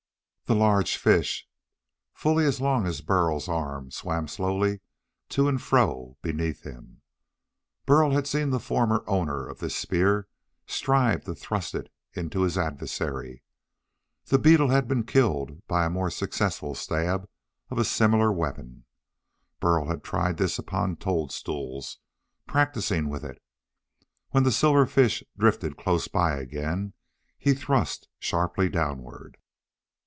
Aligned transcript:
The 0.45 0.57
large 0.57 0.97
fish, 0.97 1.47
fully 2.13 2.43
as 2.43 2.59
long 2.59 2.85
as 2.85 2.99
Burl's 2.99 3.47
arm, 3.47 3.89
swam 3.89 4.27
slowly 4.27 4.81
to 5.29 5.47
and 5.47 5.61
fro 5.61 6.17
beneath 6.21 6.63
him. 6.63 7.01
Burl 7.85 8.11
had 8.11 8.27
seen 8.27 8.49
the 8.49 8.59
former 8.59 9.05
owner 9.07 9.47
of 9.47 9.59
this 9.59 9.77
spear 9.77 10.27
strive 10.67 11.23
to 11.23 11.35
thrust 11.35 11.73
it 11.73 11.89
into 12.15 12.41
his 12.41 12.57
adversary. 12.57 13.43
The 14.25 14.37
beetle 14.39 14.67
had 14.67 14.89
been 14.89 15.05
killed 15.05 15.65
by 15.67 15.85
the 15.85 15.89
more 15.91 16.09
successful 16.09 16.75
stab 16.75 17.29
of 17.69 17.77
a 17.77 17.85
similar 17.85 18.29
weapon. 18.29 18.83
Burl 19.61 19.85
had 19.85 20.03
tried 20.03 20.35
this 20.35 20.59
upon 20.59 20.97
toadstools, 20.97 21.97
practising 22.45 23.07
with 23.07 23.23
it. 23.23 23.41
When 24.31 24.43
the 24.43 24.51
silver 24.51 24.85
fish 24.85 25.23
drifted 25.37 25.77
close 25.77 26.09
by 26.09 26.33
again, 26.35 26.91
he 27.37 27.53
thrust 27.53 28.09
sharply 28.19 28.67
downward. 28.67 29.37